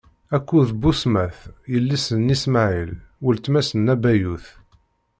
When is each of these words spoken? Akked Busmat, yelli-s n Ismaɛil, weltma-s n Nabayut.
Akked 0.35 0.69
Busmat, 0.81 1.37
yelli-s 1.71 2.07
n 2.17 2.33
Ismaɛil, 2.35 2.91
weltma-s 3.23 3.69
n 3.73 3.79
Nabayut. 3.85 4.45